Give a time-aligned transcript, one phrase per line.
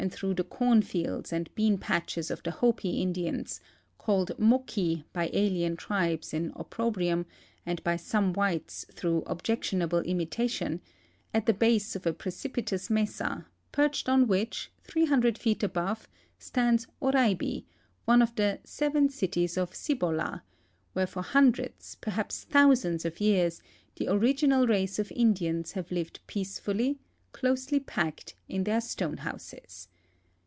[0.09, 3.59] through the cornfields and bean patches of the Hopi Indians—
[3.99, 7.27] called Moki by alien tribes in opprobrium
[7.67, 10.81] and by some whites through objectionable imitation—
[11.35, 16.07] at the base of a precipitous mesa, perched on which, 300 feet above,
[16.39, 17.65] stands Oraibi,
[18.05, 20.41] one of the'' Seven Cities of Cibola,"
[20.93, 23.61] where for hundreds, perhaps thousands, of years
[23.97, 26.97] the original race of Indians have lived peacefully,
[27.33, 29.87] closely packed in their stone houses.